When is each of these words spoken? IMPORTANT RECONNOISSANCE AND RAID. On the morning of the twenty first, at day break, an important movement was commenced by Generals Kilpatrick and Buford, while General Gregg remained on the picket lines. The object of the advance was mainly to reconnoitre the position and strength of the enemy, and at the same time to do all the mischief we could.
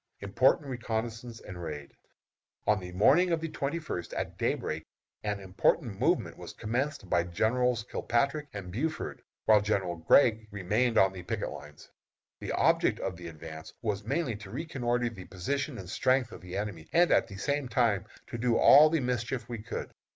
IMPORTANT 0.21 0.65
RECONNOISSANCE 0.67 1.41
AND 1.41 1.61
RAID. 1.61 1.91
On 2.65 2.79
the 2.79 2.91
morning 2.91 3.29
of 3.31 3.39
the 3.39 3.47
twenty 3.49 3.77
first, 3.77 4.15
at 4.15 4.35
day 4.35 4.55
break, 4.55 4.83
an 5.23 5.39
important 5.39 5.99
movement 5.99 6.39
was 6.39 6.53
commenced 6.53 7.07
by 7.07 7.23
Generals 7.23 7.83
Kilpatrick 7.87 8.47
and 8.51 8.71
Buford, 8.71 9.21
while 9.45 9.61
General 9.61 9.97
Gregg 9.97 10.47
remained 10.49 10.97
on 10.97 11.13
the 11.13 11.21
picket 11.21 11.49
lines. 11.51 11.91
The 12.39 12.51
object 12.53 12.99
of 12.99 13.15
the 13.15 13.27
advance 13.27 13.75
was 13.83 14.03
mainly 14.03 14.35
to 14.37 14.49
reconnoitre 14.49 15.07
the 15.09 15.25
position 15.25 15.77
and 15.77 15.87
strength 15.87 16.31
of 16.31 16.41
the 16.41 16.57
enemy, 16.57 16.87
and 16.91 17.11
at 17.11 17.27
the 17.27 17.37
same 17.37 17.67
time 17.67 18.05
to 18.25 18.39
do 18.39 18.57
all 18.57 18.89
the 18.89 19.01
mischief 19.01 19.47
we 19.47 19.59
could. 19.59 19.91